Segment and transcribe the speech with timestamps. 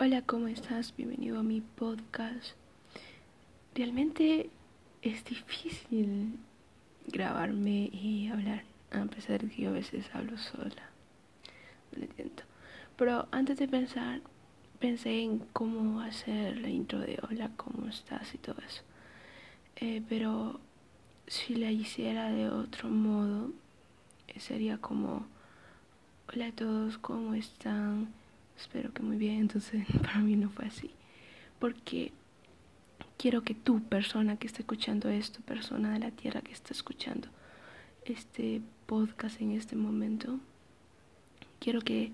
[0.00, 0.94] Hola, ¿cómo estás?
[0.96, 2.52] Bienvenido a mi podcast.
[3.74, 4.48] Realmente
[5.02, 6.38] es difícil
[7.08, 10.90] grabarme y hablar, a pesar de que yo a veces hablo sola.
[11.90, 12.44] Lo entiendo.
[12.96, 14.20] Pero antes de pensar,
[14.78, 18.32] pensé en cómo hacer la intro de hola, ¿cómo estás?
[18.36, 18.82] y todo eso.
[19.74, 20.60] Eh, pero
[21.26, 23.50] si la hiciera de otro modo,
[24.36, 25.26] sería como,
[26.32, 28.14] hola a todos, ¿cómo están?
[28.58, 30.90] Espero que muy bien, entonces para mí no fue así.
[31.58, 32.12] Porque
[33.16, 37.28] quiero que tú, persona que está escuchando esto, persona de la tierra que está escuchando
[38.04, 40.38] este podcast en este momento,
[41.60, 42.12] quiero que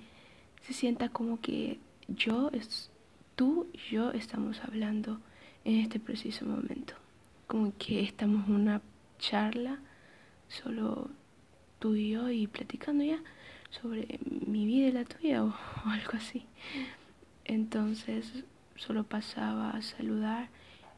[0.62, 1.78] se sienta como que
[2.08, 2.90] yo, es,
[3.36, 5.20] tú y yo estamos hablando
[5.64, 6.94] en este preciso momento.
[7.46, 8.82] Como que estamos en una
[9.18, 9.78] charla,
[10.48, 11.10] solo
[11.78, 13.20] tú y yo, y platicando ya
[13.80, 16.46] sobre mi vida y la tuya o, algo así.
[17.44, 18.44] Entonces
[18.76, 20.48] solo pasaba a saludar,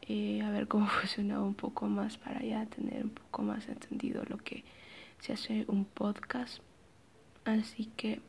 [0.03, 4.23] eh, a ver cómo funcionaba un poco más para ya tener un poco más entendido
[4.29, 4.65] lo que
[5.21, 6.61] se hace un podcast.
[7.45, 8.21] Así que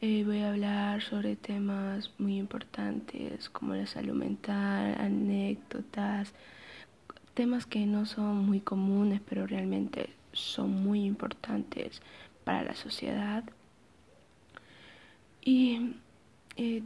[0.00, 6.34] eh, voy a hablar sobre temas muy importantes como la salud mental, anécdotas,
[7.34, 12.00] temas que no son muy comunes pero realmente son muy importantes
[12.46, 13.42] para la sociedad.
[15.42, 15.96] Y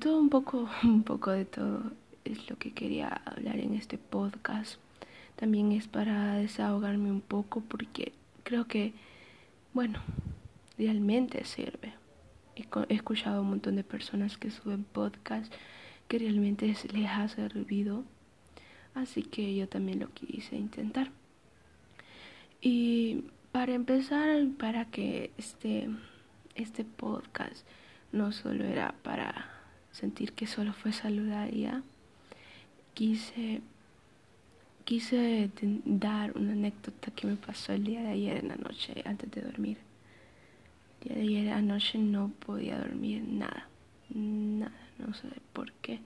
[0.01, 1.83] todo un poco, un poco de todo
[2.25, 4.81] es lo que quería hablar en este podcast.
[5.37, 8.95] También es para desahogarme un poco porque creo que,
[9.75, 10.01] bueno,
[10.79, 11.93] realmente sirve.
[12.57, 15.53] He escuchado un montón de personas que suben podcast
[16.09, 18.05] que realmente les ha servido.
[18.95, 21.11] Así que yo también lo quise intentar.
[22.63, 23.25] Y
[23.61, 25.91] para empezar, para que este,
[26.55, 27.67] este podcast
[28.11, 29.51] no solo era para
[29.93, 31.83] sentir que solo fue saludar ya,
[32.95, 33.61] quise,
[34.87, 35.51] quise
[35.85, 39.43] dar una anécdota que me pasó el día de ayer en la noche antes de
[39.43, 39.77] dormir.
[41.03, 43.69] El día de ayer anoche no podía dormir nada,
[44.09, 46.01] nada, no sé por qué.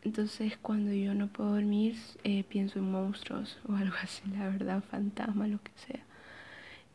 [0.00, 4.82] Entonces cuando yo no puedo dormir eh, pienso en monstruos o algo así, la verdad,
[4.90, 6.00] fantasma, lo que sea.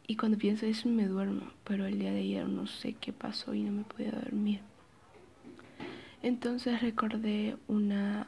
[0.07, 3.53] Y cuando pienso eso me duermo, pero el día de ayer no sé qué pasó
[3.53, 4.61] y no me podía dormir.
[6.21, 8.27] Entonces recordé una,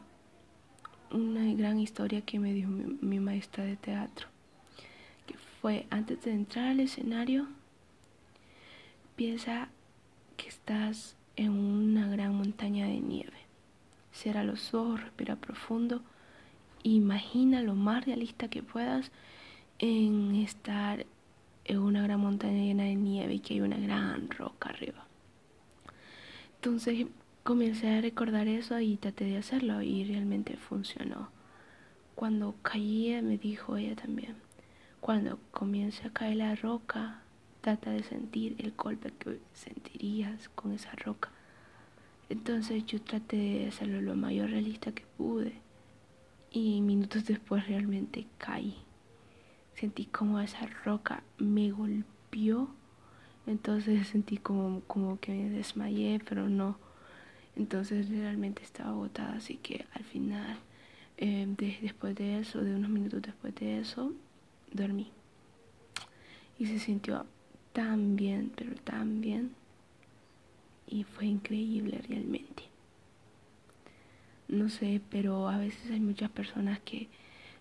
[1.12, 4.28] una gran historia que me dio mi, maestra de teatro,
[5.28, 7.48] que fue antes de entrar al escenario,
[9.16, 9.70] piensa
[10.36, 13.38] que estás en una gran montaña de nieve.
[14.14, 16.02] Cierra los ojos, respira profundo,
[16.82, 19.12] imagina lo más realista que puedas
[19.80, 21.06] en estar
[21.68, 25.06] en una gran montaña llena de nieve y que hay una gran roca arriba.
[26.56, 27.08] Entonces
[27.44, 31.30] comencé a recordar eso y traté de hacerlo y realmente funcionó.
[32.16, 34.36] Cuando caía, me dijo ella también,
[35.02, 37.22] cuando comience a caer la roca,
[37.62, 41.30] trata de sentir el golpe que sentirías con esa roca.
[42.30, 45.54] Entonces yo traté de hacerlo lo mayor realista que pude
[46.50, 48.87] y minutos después realmente caí
[49.80, 52.70] sentí como esa roca me golpeó.
[53.46, 56.78] Entonces sentí como, como que me desmayé, pero no.
[57.56, 60.58] Entonces realmente estaba agotada, así que al final,
[61.18, 61.48] eh,
[61.82, 64.14] después de eso, de unos minutos después de eso,
[64.72, 65.12] dormí.
[66.60, 67.26] Y se sintió
[67.74, 69.52] tan bien, pero tan bien.
[70.88, 72.64] Y fue increíble realmente.
[74.48, 77.10] No sé, pero a veces hay muchas personas que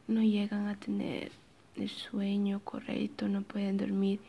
[0.09, 1.33] no llegan a tener
[1.76, 4.20] el sueño correcto, no pueden dormir.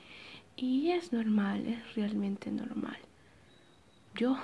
[0.56, 2.98] Y es normal, es realmente normal.
[4.16, 4.38] Yo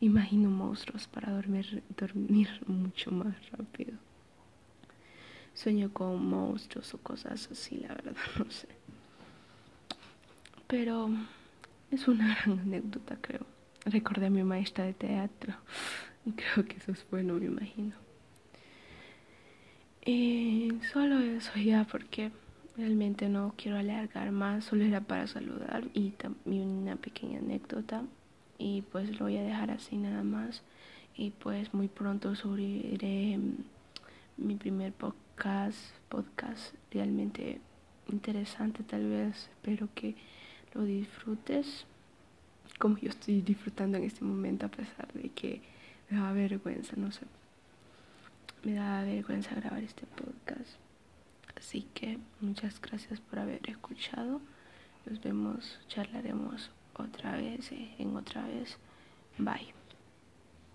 [0.00, 3.92] imagino monstruos para dormir, dormir mucho más rápido.
[5.54, 8.68] Sueño con monstruos o cosas así, la verdad, no sé.
[10.66, 11.10] Pero
[11.90, 13.46] es una gran anécdota, creo.
[13.84, 15.54] Recordé a mi maestra de teatro
[16.26, 18.03] y creo que eso es bueno, me imagino.
[20.04, 22.30] Y solo eso ya porque
[22.76, 28.02] realmente no quiero alargar más, solo era para saludar y también una pequeña anécdota.
[28.58, 30.62] Y pues lo voy a dejar así nada más.
[31.16, 33.54] Y pues muy pronto subiré mm,
[34.36, 35.78] mi primer podcast,
[36.08, 37.60] podcast realmente
[38.08, 40.14] interesante tal vez, espero que
[40.74, 41.86] lo disfrutes
[42.78, 45.62] como yo estoy disfrutando en este momento a pesar de que
[46.10, 47.22] me da vergüenza, no sé
[48.64, 50.78] me da vergüenza grabar este podcast.
[51.56, 54.40] Así que muchas gracias por haber escuchado.
[55.06, 58.78] Nos vemos, charlaremos otra vez, eh, en otra vez.
[59.38, 59.83] Bye.